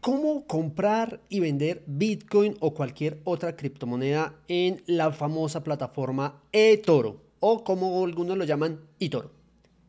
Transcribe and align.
¿Cómo 0.00 0.46
comprar 0.46 1.20
y 1.28 1.40
vender 1.40 1.82
Bitcoin 1.86 2.56
o 2.60 2.72
cualquier 2.72 3.20
otra 3.24 3.54
criptomoneda 3.54 4.34
en 4.48 4.82
la 4.86 5.12
famosa 5.12 5.62
plataforma 5.62 6.42
eToro 6.52 7.20
o 7.38 7.62
como 7.64 8.02
algunos 8.02 8.38
lo 8.38 8.44
llaman 8.44 8.80
eToro? 8.98 9.30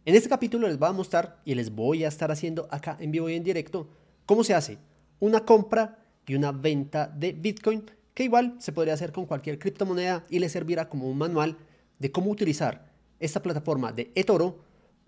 En 0.04 0.16
este 0.16 0.28
capítulo 0.28 0.68
les 0.68 0.78
voy 0.78 0.89
a 0.89 0.92
mostrar 0.92 1.39
y 1.46 1.55
les 1.55 1.74
voy 1.74 2.04
a 2.04 2.10
estar 2.10 2.29
haciendo 2.29 2.68
acá 2.71 2.97
en 3.00 3.12
vivo 3.12 3.29
y 3.29 3.36
en 3.36 3.44
directo 3.46 3.88
cómo 4.26 4.44
se 4.44 4.54
hace 4.54 4.79
una 5.21 5.46
compra 5.46 6.04
y 6.28 6.36
una 6.36 6.52
venta 6.52 7.07
de 7.07 7.32
Bitcoin 7.32 7.86
que 8.14 8.25
igual 8.25 8.55
se 8.59 8.73
podría 8.73 8.96
hacer 8.96 9.14
con 9.14 9.25
cualquier 9.25 9.59
criptomoneda 9.59 10.25
y 10.30 10.39
les 10.39 10.52
servirá 10.52 10.89
como 10.89 11.09
un 11.09 11.18
manual 11.18 11.55
de 12.00 12.12
cómo 12.12 12.32
utilizar 12.32 12.91
esta 13.21 13.41
plataforma 13.41 13.93
de 13.93 14.12
eToro 14.16 14.59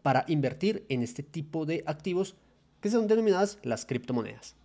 para 0.01 0.23
invertir 0.29 0.85
en 0.87 1.03
este 1.03 1.23
tipo 1.23 1.65
de 1.65 1.83
activos 1.87 2.37
que 2.79 2.89
son 2.89 3.05
denominadas 3.07 3.59
las 3.63 3.85
criptomonedas. 3.85 4.55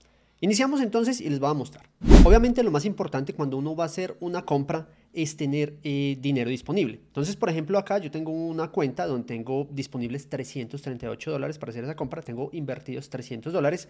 Iniciamos 0.41 0.81
entonces 0.81 1.21
y 1.21 1.29
les 1.29 1.41
voy 1.41 1.51
a 1.51 1.55
mostrar. 1.55 1.91
Obviamente 2.25 2.63
lo 2.63 2.71
más 2.71 2.85
importante 2.85 3.35
cuando 3.35 3.57
uno 3.57 3.75
va 3.75 3.85
a 3.85 3.87
hacer 3.87 4.17
una 4.21 4.45
compra 4.45 4.89
es 5.13 5.37
tener 5.37 5.75
eh, 5.83 6.17
dinero 6.21 6.49
disponible. 6.49 7.01
Entonces, 7.07 7.35
por 7.35 7.49
ejemplo, 7.49 7.77
acá 7.77 7.99
yo 7.99 8.13
tengo 8.13 8.31
una 8.31 8.69
cuenta 8.69 9.09
donde 9.09 9.27
tengo 9.27 9.67
disponibles 9.73 10.29
338 10.29 11.33
dólares 11.33 11.59
para 11.59 11.71
hacer 11.71 11.83
esa 11.83 11.97
compra. 11.97 12.23
Tengo 12.23 12.51
invertidos 12.53 13.11
300 13.11 13.53
dólares. 13.53 13.89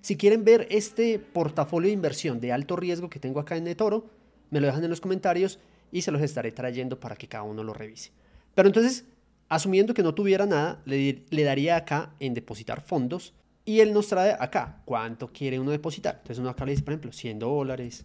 Si 0.00 0.16
quieren 0.16 0.42
ver 0.42 0.66
este 0.70 1.18
portafolio 1.18 1.88
de 1.88 1.92
inversión 1.92 2.40
de 2.40 2.52
alto 2.52 2.76
riesgo 2.76 3.10
que 3.10 3.18
tengo 3.18 3.38
acá 3.38 3.58
en 3.58 3.66
eToro, 3.66 4.06
me 4.48 4.60
lo 4.60 4.68
dejan 4.68 4.82
en 4.82 4.90
los 4.90 5.02
comentarios 5.02 5.58
y 5.92 6.00
se 6.00 6.12
los 6.12 6.22
estaré 6.22 6.50
trayendo 6.50 6.98
para 6.98 7.16
que 7.16 7.28
cada 7.28 7.42
uno 7.42 7.62
lo 7.62 7.74
revise. 7.74 8.10
Pero 8.54 8.68
entonces, 8.68 9.04
asumiendo 9.50 9.92
que 9.92 10.02
no 10.02 10.14
tuviera 10.14 10.46
nada, 10.46 10.80
le 10.86 11.44
daría 11.44 11.76
acá 11.76 12.14
en 12.20 12.32
depositar 12.32 12.80
fondos 12.80 13.34
y 13.70 13.78
él 13.78 13.92
nos 13.92 14.08
trae 14.08 14.36
acá 14.36 14.82
cuánto 14.84 15.28
quiere 15.28 15.60
uno 15.60 15.70
depositar. 15.70 16.16
Entonces 16.16 16.40
uno 16.40 16.48
acá 16.48 16.64
le 16.64 16.72
dice, 16.72 16.82
por 16.82 16.92
ejemplo, 16.92 17.12
100 17.12 17.38
dólares, 17.38 18.04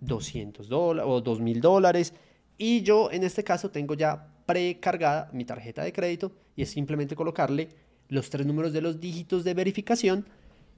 200 0.00 0.68
dólares 0.68 1.10
o 1.12 1.20
2000 1.20 1.60
dólares. 1.60 2.14
Y 2.56 2.82
yo 2.82 3.10
en 3.10 3.24
este 3.24 3.42
caso 3.42 3.72
tengo 3.72 3.94
ya 3.94 4.28
precargada 4.46 5.28
mi 5.32 5.44
tarjeta 5.44 5.82
de 5.82 5.92
crédito 5.92 6.30
y 6.54 6.62
es 6.62 6.70
simplemente 6.70 7.16
colocarle 7.16 7.70
los 8.08 8.30
tres 8.30 8.46
números 8.46 8.72
de 8.72 8.82
los 8.82 9.00
dígitos 9.00 9.42
de 9.42 9.52
verificación 9.52 10.26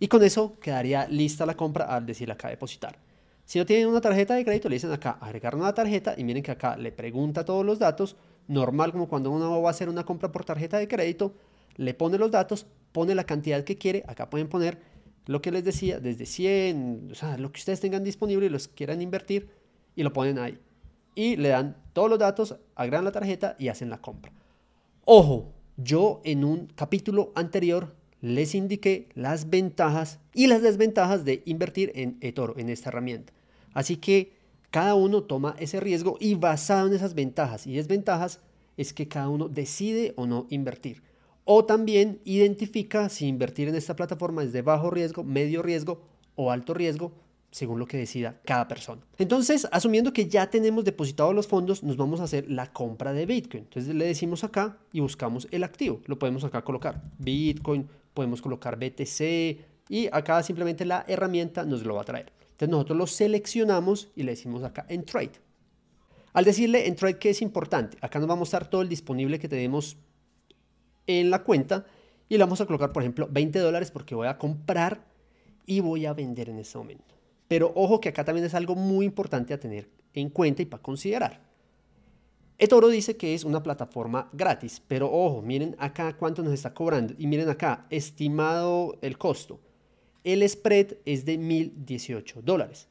y 0.00 0.08
con 0.08 0.25
eso 0.25 0.58
quedaría 0.60 1.06
lista 1.08 1.44
la 1.44 1.55
compra 1.55 1.84
al 1.84 2.06
decirle 2.06 2.33
acá 2.33 2.48
depositar. 2.48 2.98
Si 3.44 3.58
no 3.58 3.66
tienen 3.66 3.86
una 3.86 4.00
tarjeta 4.00 4.34
de 4.34 4.47
crédito, 4.47 4.70
le 4.70 4.77
dicen 4.77 4.92
acá 4.92 5.19
agregar 5.20 5.55
una 5.55 5.75
tarjeta 5.75 6.14
y 6.16 6.25
miren 6.25 6.42
que 6.42 6.53
acá 6.53 6.78
le 6.78 6.91
pregunta 6.91 7.44
todos 7.44 7.66
los 7.66 7.78
datos, 7.78 8.16
normal 8.48 8.92
como 8.92 9.10
cuando 9.10 9.30
uno 9.30 9.60
va 9.60 9.69
a 9.69 9.72
hacer 9.72 9.91
una 9.91 10.05
compra 10.05 10.33
por 10.33 10.42
tarjeta 10.42 10.78
de 10.78 10.88
crédito, 10.88 11.34
le 11.77 11.92
pone 11.92 12.16
los 12.16 12.30
datos, 12.30 12.66
pone 12.92 13.14
la 13.14 13.24
cantidad 13.24 13.64
que 13.64 13.76
quiere, 13.76 14.04
acá 14.06 14.30
pueden 14.30 14.48
poner 14.48 14.78
lo 15.26 15.40
que 15.40 15.50
les 15.50 15.64
decía, 15.64 16.00
desde 16.00 16.26
100, 16.26 17.08
o 17.12 17.14
sea, 17.14 17.38
lo 17.38 17.52
que 17.52 17.58
ustedes 17.58 17.80
tengan 17.80 18.04
disponible 18.04 18.46
y 18.46 18.48
los 18.48 18.68
quieran 18.68 19.00
invertir 19.02 19.48
y 19.94 20.02
lo 20.02 20.12
ponen 20.12 20.38
ahí. 20.38 20.58
Y 21.14 21.36
le 21.36 21.50
dan 21.50 21.76
todos 21.92 22.08
los 22.10 22.18
datos, 22.18 22.56
agregan 22.74 23.04
la 23.04 23.12
tarjeta 23.12 23.56
y 23.58 23.68
hacen 23.68 23.90
la 23.90 24.00
compra. 24.00 24.32
Ojo, 25.04 25.52
yo 25.76 26.20
en 26.24 26.44
un 26.44 26.66
capítulo 26.74 27.32
anterior 27.34 27.94
les 28.20 28.54
indiqué 28.54 29.08
las 29.14 29.50
ventajas 29.50 30.20
y 30.32 30.46
las 30.46 30.62
desventajas 30.62 31.24
de 31.24 31.42
invertir 31.44 31.92
en 31.94 32.18
eToro, 32.20 32.56
en 32.56 32.68
esta 32.68 32.88
herramienta. 32.88 33.32
Así 33.74 33.96
que 33.96 34.32
cada 34.70 34.94
uno 34.94 35.24
toma 35.24 35.56
ese 35.58 35.80
riesgo 35.80 36.16
y 36.20 36.34
basado 36.34 36.86
en 36.86 36.94
esas 36.94 37.14
ventajas 37.14 37.66
y 37.66 37.74
desventajas 37.74 38.40
es 38.76 38.92
que 38.92 39.08
cada 39.08 39.28
uno 39.28 39.48
decide 39.48 40.14
o 40.16 40.26
no 40.26 40.46
invertir. 40.50 41.02
O 41.44 41.64
también 41.64 42.20
identifica 42.24 43.08
si 43.08 43.26
invertir 43.26 43.68
en 43.68 43.74
esta 43.74 43.96
plataforma 43.96 44.44
es 44.44 44.52
de 44.52 44.62
bajo 44.62 44.90
riesgo, 44.90 45.24
medio 45.24 45.62
riesgo 45.62 46.02
o 46.36 46.50
alto 46.50 46.72
riesgo, 46.72 47.12
según 47.50 47.78
lo 47.78 47.86
que 47.86 47.98
decida 47.98 48.40
cada 48.44 48.66
persona. 48.66 49.02
Entonces, 49.18 49.68
asumiendo 49.70 50.12
que 50.12 50.28
ya 50.28 50.48
tenemos 50.48 50.84
depositados 50.84 51.34
los 51.34 51.46
fondos, 51.46 51.82
nos 51.82 51.96
vamos 51.96 52.20
a 52.20 52.24
hacer 52.24 52.50
la 52.50 52.72
compra 52.72 53.12
de 53.12 53.26
Bitcoin. 53.26 53.64
Entonces 53.64 53.94
le 53.94 54.06
decimos 54.06 54.42
acá 54.42 54.78
y 54.92 55.00
buscamos 55.00 55.47
el 55.50 55.62
activo. 55.62 56.00
Lo 56.06 56.19
podemos 56.19 56.44
acá 56.44 56.62
colocar 56.62 57.02
Bitcoin, 57.19 57.88
podemos 58.14 58.41
colocar 58.41 58.78
BTC 58.78 59.58
y 59.88 60.08
acá 60.10 60.42
simplemente 60.42 60.86
la 60.86 61.04
herramienta 61.06 61.64
nos 61.64 61.84
lo 61.84 61.94
va 61.94 62.02
a 62.02 62.04
traer. 62.04 62.32
Entonces 62.52 62.70
nosotros 62.70 62.97
lo 62.97 63.06
seleccionamos 63.06 64.08
y 64.16 64.22
le 64.22 64.32
decimos 64.32 64.62
acá 64.62 64.86
en 64.88 65.04
Trade. 65.04 65.32
Al 66.32 66.44
decirle 66.47 66.86
en 66.86 66.97
Trade 66.97 67.19
que 67.19 67.31
es 67.31 67.42
importante, 67.42 67.98
acá 68.00 68.19
nos 68.19 68.28
va 68.28 68.32
a 68.32 68.36
mostrar 68.36 68.70
todo 68.70 68.81
el 68.81 68.88
disponible 68.88 69.38
que 69.38 69.48
tenemos 69.48 69.98
en 71.06 71.30
la 71.30 71.42
cuenta 71.42 71.86
y 72.28 72.38
le 72.38 72.44
vamos 72.44 72.60
a 72.60 72.66
colocar, 72.66 72.92
por 72.92 73.02
ejemplo, 73.02 73.28
20 73.30 73.58
dólares 73.58 73.90
porque 73.90 74.14
voy 74.14 74.26
a 74.26 74.38
comprar 74.38 75.04
y 75.66 75.80
voy 75.80 76.06
a 76.06 76.12
vender 76.12 76.48
en 76.48 76.58
este 76.58 76.78
momento. 76.78 77.14
Pero 77.48 77.72
ojo 77.74 78.00
que 78.00 78.08
acá 78.08 78.24
también 78.24 78.46
es 78.46 78.54
algo 78.54 78.74
muy 78.74 79.04
importante 79.04 79.52
a 79.52 79.60
tener 79.60 79.88
en 80.14 80.30
cuenta 80.30 80.62
y 80.62 80.66
para 80.66 80.82
considerar. 80.82 81.40
eToro 82.58 82.88
dice 82.88 83.16
que 83.16 83.34
es 83.34 83.44
una 83.44 83.62
plataforma 83.62 84.28
gratis, 84.32 84.82
pero 84.86 85.12
ojo, 85.12 85.42
miren 85.42 85.76
acá 85.78 86.16
cuánto 86.16 86.42
nos 86.42 86.54
está 86.54 86.72
cobrando 86.72 87.14
y 87.19 87.26
miren 87.26 87.48
acá, 87.48 87.86
estimado 87.90 88.98
el 89.02 89.19
costo. 89.19 89.60
El 90.24 90.48
spread 90.48 90.94
es 91.04 91.24
de 91.24 91.36
1018 91.36 92.42
dólares. 92.42 92.88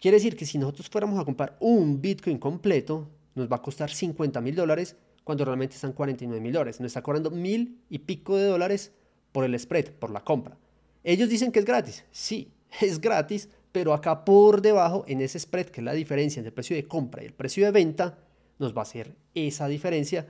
Quiere 0.00 0.16
decir 0.16 0.36
que 0.36 0.44
si 0.44 0.58
nosotros 0.58 0.88
fuéramos 0.88 1.18
a 1.18 1.24
comprar 1.24 1.56
un 1.60 2.02
Bitcoin 2.02 2.38
completo, 2.38 3.08
nos 3.34 3.50
va 3.50 3.56
a 3.56 3.62
costar 3.62 3.90
50 3.90 4.40
mil 4.40 4.54
dólares 4.54 4.96
cuando 5.26 5.44
realmente 5.44 5.74
están 5.74 5.92
49 5.92 6.40
mil 6.40 6.52
dólares. 6.52 6.78
Nos 6.78 6.86
está 6.86 7.02
cobrando 7.02 7.32
mil 7.32 7.82
y 7.90 7.98
pico 7.98 8.36
de 8.36 8.44
dólares 8.44 8.92
por 9.32 9.44
el 9.44 9.58
spread, 9.58 9.90
por 9.90 10.12
la 10.12 10.20
compra. 10.20 10.56
Ellos 11.02 11.28
dicen 11.28 11.50
que 11.50 11.58
es 11.58 11.64
gratis. 11.64 12.04
Sí, 12.12 12.52
es 12.80 13.00
gratis, 13.00 13.48
pero 13.72 13.92
acá 13.92 14.24
por 14.24 14.62
debajo, 14.62 15.04
en 15.08 15.20
ese 15.20 15.40
spread, 15.40 15.66
que 15.66 15.80
es 15.80 15.84
la 15.84 15.94
diferencia 15.94 16.38
entre 16.38 16.50
el 16.50 16.54
precio 16.54 16.76
de 16.76 16.86
compra 16.86 17.24
y 17.24 17.26
el 17.26 17.32
precio 17.32 17.64
de 17.64 17.72
venta, 17.72 18.20
nos 18.60 18.72
va 18.72 18.78
a 18.78 18.82
hacer 18.82 19.16
esa 19.34 19.66
diferencia. 19.66 20.28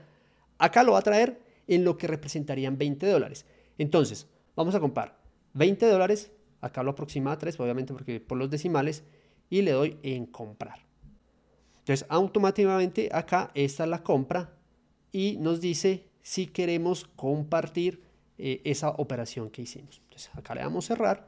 Acá 0.57 0.81
lo 0.81 0.93
va 0.93 0.99
a 0.99 1.03
traer 1.03 1.39
en 1.67 1.83
lo 1.83 1.95
que 1.95 2.07
representarían 2.07 2.79
20 2.79 3.05
dólares. 3.05 3.45
Entonces, 3.77 4.25
vamos 4.55 4.73
a 4.73 4.79
comprar 4.79 5.15
20 5.53 5.85
dólares, 5.85 6.31
acá 6.59 6.81
lo 6.81 6.89
aproxima 6.89 7.33
a 7.33 7.37
3, 7.37 7.59
obviamente 7.59 7.93
porque 7.93 8.19
por 8.19 8.39
los 8.39 8.49
decimales, 8.49 9.03
y 9.47 9.61
le 9.61 9.73
doy 9.73 9.99
en 10.01 10.25
comprar. 10.25 10.79
Entonces, 11.81 12.03
automáticamente 12.09 13.09
acá 13.13 13.51
esta 13.53 13.83
es 13.83 13.89
la 13.91 14.01
compra 14.01 14.56
y 15.17 15.35
nos 15.37 15.61
dice 15.61 16.03
si 16.21 16.45
queremos 16.45 17.05
compartir 17.15 18.03
eh, 18.37 18.61
esa 18.65 18.91
operación 18.91 19.49
que 19.49 19.63
hicimos. 19.63 19.99
Entonces 20.03 20.29
acá 20.35 20.53
le 20.53 20.61
damos 20.61 20.85
cerrar 20.85 21.27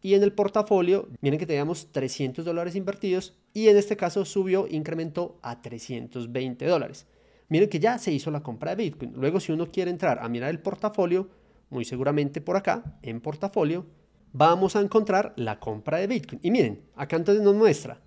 y 0.00 0.14
en 0.14 0.22
el 0.22 0.32
portafolio, 0.32 1.08
miren 1.20 1.40
que 1.40 1.46
teníamos 1.46 1.90
300 1.90 2.44
dólares 2.44 2.76
invertidos 2.76 3.36
y 3.52 3.66
en 3.66 3.76
este 3.76 3.96
caso 3.96 4.24
subió, 4.24 4.68
incrementó 4.70 5.36
a 5.42 5.60
320 5.62 6.64
dólares. 6.64 7.06
Miren 7.48 7.68
que 7.68 7.80
ya 7.80 7.98
se 7.98 8.12
hizo 8.12 8.30
la 8.30 8.40
compra 8.40 8.76
de 8.76 8.84
Bitcoin. 8.84 9.14
Luego 9.16 9.40
si 9.40 9.50
uno 9.50 9.66
quiere 9.66 9.90
entrar 9.90 10.20
a 10.20 10.28
mirar 10.28 10.50
el 10.50 10.60
portafolio, 10.60 11.28
muy 11.70 11.84
seguramente 11.84 12.40
por 12.40 12.56
acá, 12.56 12.98
en 13.02 13.20
portafolio, 13.20 13.84
vamos 14.32 14.76
a 14.76 14.80
encontrar 14.80 15.32
la 15.34 15.58
compra 15.58 15.98
de 15.98 16.06
Bitcoin. 16.06 16.38
Y 16.40 16.52
miren, 16.52 16.82
acá 16.94 17.16
entonces 17.16 17.42
nos 17.42 17.56
muestra 17.56 18.00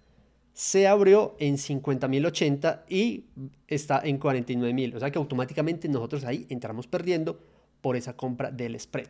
se 0.57 0.87
abrió 0.87 1.35
en 1.37 1.57
50.080 1.57 2.81
y 2.89 3.25
está 3.67 4.01
en 4.03 4.19
49.000. 4.19 4.95
O 4.95 4.99
sea 4.99 5.11
que 5.11 5.19
automáticamente 5.19 5.87
nosotros 5.87 6.25
ahí 6.25 6.47
entramos 6.49 6.87
perdiendo 6.87 7.39
por 7.79 7.95
esa 7.95 8.17
compra 8.17 8.49
del 8.49 8.79
spread. 8.79 9.09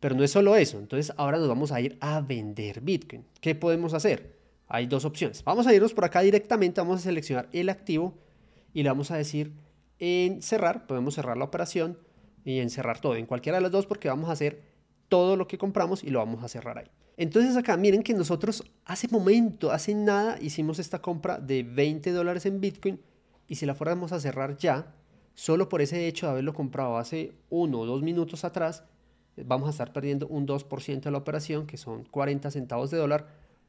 Pero 0.00 0.14
no 0.14 0.24
es 0.24 0.30
solo 0.30 0.56
eso. 0.56 0.78
Entonces 0.78 1.12
ahora 1.18 1.36
nos 1.36 1.48
vamos 1.48 1.70
a 1.70 1.82
ir 1.82 1.98
a 2.00 2.22
vender 2.22 2.80
Bitcoin. 2.80 3.26
¿Qué 3.42 3.54
podemos 3.54 3.92
hacer? 3.92 4.38
Hay 4.68 4.86
dos 4.86 5.04
opciones. 5.04 5.44
Vamos 5.44 5.66
a 5.66 5.74
irnos 5.74 5.92
por 5.92 6.06
acá 6.06 6.22
directamente. 6.22 6.80
Vamos 6.80 7.00
a 7.00 7.02
seleccionar 7.02 7.50
el 7.52 7.68
activo 7.68 8.14
y 8.72 8.82
le 8.82 8.88
vamos 8.88 9.10
a 9.10 9.18
decir 9.18 9.52
en 9.98 10.40
cerrar. 10.40 10.86
Podemos 10.86 11.12
cerrar 11.12 11.36
la 11.36 11.44
operación 11.44 11.98
y 12.42 12.60
en 12.60 12.70
cerrar 12.70 13.02
todo. 13.02 13.16
En 13.16 13.26
cualquiera 13.26 13.58
de 13.58 13.62
las 13.62 13.70
dos 13.70 13.84
porque 13.84 14.08
vamos 14.08 14.30
a 14.30 14.32
hacer 14.32 14.62
todo 15.10 15.36
lo 15.36 15.46
que 15.46 15.58
compramos 15.58 16.02
y 16.02 16.08
lo 16.08 16.20
vamos 16.20 16.42
a 16.42 16.48
cerrar 16.48 16.78
ahí. 16.78 16.86
Entonces 17.20 17.54
acá 17.54 17.76
miren 17.76 18.02
que 18.02 18.14
nosotros 18.14 18.64
hace 18.86 19.06
momento, 19.08 19.72
hace 19.72 19.94
nada, 19.94 20.38
hicimos 20.40 20.78
esta 20.78 21.02
compra 21.02 21.38
de 21.38 21.62
20 21.62 22.12
dólares 22.12 22.46
en 22.46 22.62
Bitcoin 22.62 22.98
y 23.46 23.56
si 23.56 23.66
la 23.66 23.74
fuéramos 23.74 24.12
a 24.12 24.20
cerrar 24.20 24.56
ya, 24.56 24.94
solo 25.34 25.68
por 25.68 25.82
ese 25.82 26.08
hecho 26.08 26.24
de 26.24 26.32
haberlo 26.32 26.54
comprado 26.54 26.96
hace 26.96 27.34
uno 27.50 27.80
o 27.80 27.84
dos 27.84 28.00
minutos 28.00 28.42
atrás, 28.42 28.84
vamos 29.36 29.68
a 29.68 29.72
estar 29.72 29.92
perdiendo 29.92 30.28
un 30.28 30.46
2% 30.46 31.02
de 31.02 31.10
la 31.10 31.18
operación, 31.18 31.66
que 31.66 31.76
son 31.76 32.04
40 32.04 32.50
centavos 32.50 32.90
de 32.90 32.96
dólar, 32.96 33.26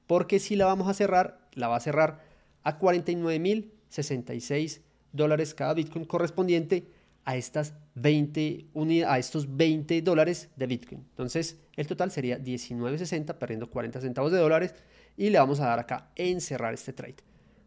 porque 0.07 0.39
si 0.39 0.55
la 0.55 0.67
vamos 0.67 0.87
a 0.87 0.93
cerrar, 0.93 1.49
la 1.51 1.67
va 1.67 1.75
a 1.75 1.81
cerrar 1.81 2.23
a 2.63 2.79
49.066 2.79 4.79
dólares 5.11 5.53
cada 5.53 5.73
Bitcoin 5.73 6.05
correspondiente 6.05 6.87
a, 7.25 7.35
estas 7.35 7.73
20 7.95 8.67
a 9.05 9.19
estos 9.19 9.55
20 9.55 10.01
dólares 10.01 10.49
de 10.55 10.67
Bitcoin. 10.67 11.05
Entonces, 11.09 11.59
el 11.75 11.87
total 11.87 12.11
sería 12.11 12.39
19.60, 12.39 13.37
perdiendo 13.37 13.69
40 13.69 14.01
centavos 14.01 14.31
de 14.31 14.39
dólares. 14.39 14.73
Y 15.17 15.29
le 15.29 15.39
vamos 15.39 15.59
a 15.59 15.67
dar 15.67 15.79
acá 15.79 16.09
encerrar 16.15 16.73
este 16.73 16.93
trade. 16.93 17.17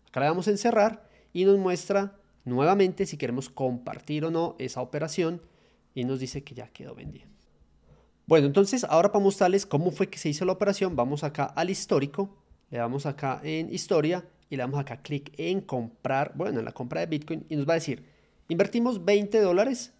Acá 0.09 0.21
le 0.21 0.27
damos 0.27 0.49
encerrar 0.49 1.09
y 1.33 1.45
nos 1.45 1.59
muestra 1.59 2.17
nuevamente 2.45 3.07
si 3.07 3.17
queremos 3.17 3.49
compartir 3.49 4.25
o 4.25 4.31
no 4.31 4.57
esa 4.59 4.81
operación 4.81 5.43
y 5.95 6.05
nos 6.05 6.21
dice 6.21 6.43
que 6.43 6.55
ya 6.55 6.69
quedó 6.69 6.95
vendida. 6.95 7.25
Bueno, 8.27 8.47
entonces 8.47 8.85
ahora 8.85 9.13
para 9.13 9.23
mostrarles 9.23 9.67
cómo 9.67 9.91
fue 9.91 10.09
que 10.09 10.19
se 10.19 10.29
hizo 10.29 10.45
la 10.45 10.53
operación, 10.53 10.97
vamos 10.97 11.25
acá 11.25 11.45
al 11.45 11.69
histórico, 11.71 12.35
le 12.71 12.79
damos 12.79 13.07
acá 13.07 13.41
en 13.45 13.73
historia 13.73 14.25
y 14.49 14.57
le 14.57 14.63
damos 14.63 14.81
acá 14.81 15.03
clic 15.03 15.33
en 15.37 15.61
comprar, 15.61 16.33
bueno, 16.35 16.59
en 16.59 16.65
la 16.65 16.73
compra 16.73 17.01
de 17.01 17.07
Bitcoin 17.07 17.45
y 17.49 17.57
nos 17.57 17.69
va 17.69 17.73
a 17.73 17.77
decir, 17.77 18.14
invertimos 18.49 19.05
20 19.05 19.41
dólares 19.41 19.93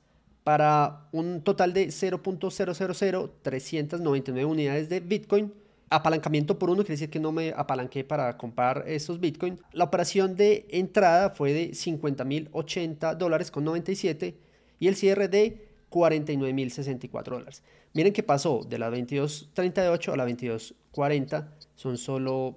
para 0.45 1.09
un 1.13 1.43
total 1.43 1.73
de 1.73 1.89
0.000 1.89 4.47
unidades 4.47 4.89
de 4.89 5.01
Bitcoin. 5.01 5.53
Apalancamiento 5.91 6.59
por 6.59 6.71
uno 6.71 6.83
quiere 6.83 6.95
decir 6.95 7.11
que 7.11 7.21
no 7.21 7.33
me 7.33 7.53
apalanqué 7.57 8.05
para 8.05 8.37
comprar 8.37 8.85
esos 8.87 9.21
Bitcoin. 9.21 9.59
La 9.73 9.85
operación 9.85 10.37
de 10.37 10.67
entrada 10.71 11.31
fue 11.31 11.53
de 11.53 11.71
50.080 11.71 13.17
dólares 13.17 13.51
con 13.51 13.65
97 13.65 14.37
y 14.81 14.89
el 14.89 14.97
cierre 14.97 15.29
de 15.29 15.69
49.064 15.91 17.25
dólares. 17.25 17.63
Miren 17.93 18.13
qué 18.13 18.23
pasó 18.23 18.67
de 18.69 18.79
la 18.79 18.91
22.38 18.91 20.13
a 20.13 20.17
la 20.17 20.27
22.40. 20.27 21.49
Son 21.77 21.97
solo 21.97 22.57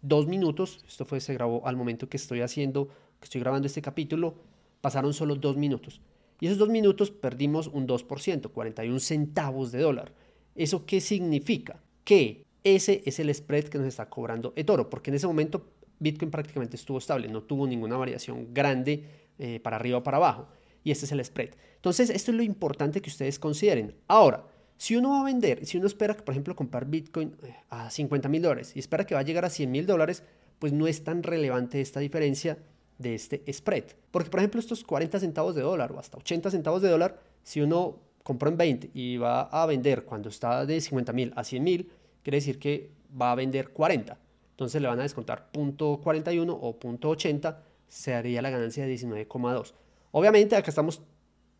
dos 0.00 0.28
minutos. 0.28 0.84
Esto 0.86 1.04
fue, 1.04 1.20
se 1.20 1.34
grabó 1.34 1.66
al 1.66 1.76
momento 1.76 2.08
que 2.08 2.16
estoy 2.16 2.40
haciendo, 2.40 2.88
que 3.18 3.24
estoy 3.24 3.40
grabando 3.40 3.66
este 3.66 3.82
capítulo. 3.82 4.36
Pasaron 4.80 5.12
solo 5.12 5.36
dos 5.36 5.56
minutos. 5.56 6.00
Y 6.40 6.46
esos 6.46 6.58
dos 6.58 6.68
minutos 6.68 7.10
perdimos 7.10 7.66
un 7.68 7.86
2%, 7.86 8.50
41 8.50 9.00
centavos 9.00 9.72
de 9.72 9.80
dólar. 9.80 10.12
¿Eso 10.54 10.86
qué 10.86 11.00
significa? 11.00 11.82
Que 12.04 12.44
ese 12.62 13.02
es 13.04 13.18
el 13.18 13.34
spread 13.34 13.64
que 13.64 13.78
nos 13.78 13.86
está 13.86 14.08
cobrando 14.08 14.52
eToro, 14.56 14.88
porque 14.88 15.10
en 15.10 15.16
ese 15.16 15.26
momento 15.26 15.72
Bitcoin 15.98 16.30
prácticamente 16.30 16.76
estuvo 16.76 16.98
estable, 16.98 17.28
no 17.28 17.42
tuvo 17.42 17.66
ninguna 17.66 17.96
variación 17.96 18.52
grande 18.54 19.04
eh, 19.38 19.60
para 19.60 19.76
arriba 19.76 19.98
o 19.98 20.02
para 20.02 20.18
abajo. 20.18 20.48
Y 20.84 20.90
este 20.90 21.06
es 21.06 21.12
el 21.12 21.24
spread. 21.24 21.50
Entonces, 21.76 22.10
esto 22.10 22.30
es 22.30 22.36
lo 22.36 22.42
importante 22.42 23.00
que 23.02 23.10
ustedes 23.10 23.38
consideren. 23.38 23.94
Ahora, 24.06 24.46
si 24.76 24.96
uno 24.96 25.10
va 25.10 25.20
a 25.22 25.24
vender, 25.24 25.66
si 25.66 25.76
uno 25.76 25.88
espera, 25.88 26.16
por 26.16 26.32
ejemplo, 26.32 26.54
comprar 26.54 26.86
Bitcoin 26.86 27.36
eh, 27.42 27.54
a 27.68 27.90
50 27.90 28.28
mil 28.28 28.42
dólares 28.42 28.72
y 28.76 28.78
espera 28.78 29.04
que 29.04 29.14
va 29.14 29.20
a 29.20 29.24
llegar 29.24 29.44
a 29.44 29.50
100 29.50 29.70
mil 29.70 29.86
dólares, 29.86 30.22
pues 30.58 30.72
no 30.72 30.86
es 30.86 31.02
tan 31.02 31.22
relevante 31.22 31.80
esta 31.80 32.00
diferencia 32.00 32.58
de 32.98 33.14
este 33.14 33.42
spread. 33.52 33.84
Porque, 34.10 34.30
por 34.30 34.40
ejemplo, 34.40 34.60
estos 34.60 34.84
40 34.84 35.20
centavos 35.20 35.54
de 35.54 35.62
dólar 35.62 35.92
o 35.92 35.98
hasta 35.98 36.18
80 36.18 36.50
centavos 36.50 36.82
de 36.82 36.90
dólar, 36.90 37.18
si 37.42 37.60
uno 37.60 38.00
compró 38.22 38.50
en 38.50 38.56
20 38.56 38.90
y 38.92 39.16
va 39.16 39.42
a 39.42 39.64
vender 39.66 40.04
cuando 40.04 40.28
está 40.28 40.66
de 40.66 40.80
50 40.80 41.12
mil 41.12 41.32
a 41.36 41.44
100 41.44 41.64
mil, 41.64 41.90
quiere 42.22 42.36
decir 42.36 42.58
que 42.58 42.90
va 43.20 43.32
a 43.32 43.34
vender 43.34 43.70
40. 43.70 44.18
Entonces 44.50 44.82
le 44.82 44.88
van 44.88 44.98
a 44.98 45.04
descontar 45.04 45.48
.41 45.52 46.58
o 46.60 46.78
.80, 46.78 47.56
se 47.88 48.14
haría 48.14 48.42
la 48.42 48.50
ganancia 48.50 48.84
de 48.84 48.92
19,2. 48.92 49.72
Obviamente 50.10 50.56
acá 50.56 50.70
estamos 50.70 51.00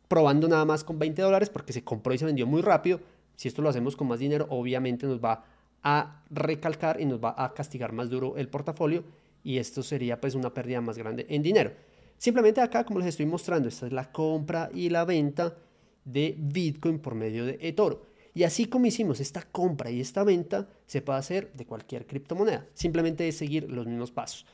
probando 0.08 0.48
nada 0.48 0.64
más 0.64 0.84
con 0.84 0.98
20 0.98 1.22
dólares 1.22 1.48
porque 1.48 1.72
se 1.72 1.84
compró 1.84 2.12
y 2.12 2.18
se 2.18 2.24
vendió 2.24 2.46
muy 2.46 2.60
rápido. 2.60 3.00
Si 3.36 3.46
esto 3.46 3.62
lo 3.62 3.68
hacemos 3.68 3.94
con 3.94 4.08
más 4.08 4.18
dinero, 4.18 4.46
obviamente 4.50 5.06
nos 5.06 5.22
va 5.22 5.44
a 5.82 6.22
recalcar 6.28 7.00
y 7.00 7.06
nos 7.06 7.22
va 7.22 7.34
a 7.38 7.54
castigar 7.54 7.92
más 7.92 8.10
duro 8.10 8.36
el 8.36 8.48
portafolio 8.48 9.04
y 9.42 9.58
esto 9.58 9.82
sería 9.82 10.20
pues 10.20 10.34
una 10.34 10.52
pérdida 10.52 10.80
más 10.80 10.98
grande 10.98 11.26
en 11.28 11.42
dinero. 11.42 11.72
Simplemente 12.16 12.60
acá, 12.60 12.84
como 12.84 12.98
les 12.98 13.08
estoy 13.08 13.26
mostrando, 13.26 13.68
esta 13.68 13.86
es 13.86 13.92
la 13.92 14.10
compra 14.10 14.70
y 14.74 14.90
la 14.90 15.04
venta 15.04 15.56
de 16.04 16.34
Bitcoin 16.36 16.98
por 16.98 17.14
medio 17.14 17.44
de 17.44 17.58
eToro. 17.60 18.06
Y 18.34 18.44
así 18.44 18.66
como 18.66 18.86
hicimos 18.86 19.20
esta 19.20 19.42
compra 19.42 19.90
y 19.90 20.00
esta 20.00 20.24
venta, 20.24 20.68
se 20.86 21.02
puede 21.02 21.18
hacer 21.18 21.52
de 21.54 21.66
cualquier 21.66 22.06
criptomoneda. 22.06 22.66
Simplemente 22.74 23.26
es 23.26 23.38
seguir 23.38 23.70
los 23.70 23.86
mismos 23.86 24.10
pasos. 24.10 24.46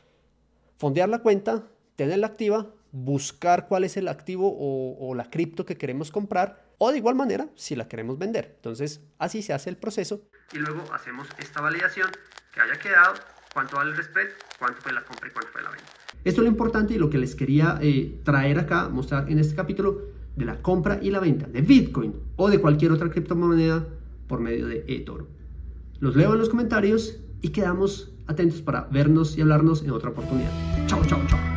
Fondear 0.79 1.09
la 1.09 1.21
cuenta, 1.21 1.67
tenerla 1.97 2.29
activa, 2.29 2.71
buscar 2.93 3.67
cuál 3.67 3.85
es 3.85 3.97
el 3.97 4.09
activo 4.09 4.57
o, 4.57 5.15
la 5.15 5.29
cripto 5.29 5.67
que 5.67 5.77
queremos 5.77 6.11
comprar 6.11 6.65
o 6.79 6.93
de 6.93 6.99
igual 6.99 7.15
manera 7.15 7.49
si 7.57 7.77
la 7.77 7.89
queremos 7.89 8.19
vender. 8.19 8.53
Entonces 8.57 9.01
así 9.19 9.43
se 9.43 9.53
hace 9.53 9.71
el 9.71 9.77
proceso. 9.77 10.23
Y 10.53 10.59
luego 10.59 10.85
hacemos 10.93 11.29
esta 11.39 11.61
validación 11.61 12.11
que 12.53 12.61
haya 12.61 12.79
quedado, 12.79 13.15
cuánto 13.55 13.77
vale 13.77 13.97
el 13.97 14.03
spread, 14.03 14.29
cuánto 14.59 14.83
fue 14.83 14.93
la 14.93 15.03
compra 15.05 15.29
y 15.29 15.31
cuánto 15.31 15.51
fue 15.51 15.63
la 15.63 15.71
venta. 15.71 15.87
Esto 16.25 16.41
es 16.41 16.45
lo 16.45 16.51
importante 16.51 16.95
y 16.95 16.99
lo 16.99 17.09
que 17.09 17.19
les 17.19 17.35
quería 17.35 17.79
eh, 17.81 18.21
traer 18.25 18.59
acá, 18.59 18.89
mostrar 18.89 19.31
en 19.31 19.39
este 19.39 19.55
capítulo 19.55 20.03
de 20.37 20.45
la 20.45 20.61
compra 20.61 20.99
y 21.01 21.11
la 21.11 21.21
venta 21.21 21.47
de 21.47 21.63
Bitcoin 21.63 22.15
o 22.37 22.51
de 22.51 22.61
cualquier 22.61 22.93
otra 22.93 23.09
criptomoneda 23.09 23.87
por 24.27 24.41
medio 24.41 24.67
de 24.67 24.85
eToro. 24.89 25.29
Los 26.01 26.17
leo 26.17 26.33
en 26.33 26.41
los 26.41 26.49
comentarios 26.49 27.21
y 27.41 27.51
quedamos 27.51 28.13
atentos 28.27 28.63
para 28.63 28.83
vernos 28.91 29.39
y 29.39 29.43
hablarnos 29.43 29.83
en 29.83 29.91
otra 29.91 30.11
oportunidad. 30.11 30.51
Chao, 30.87 31.05
chao, 31.07 31.21
chao. 31.29 31.54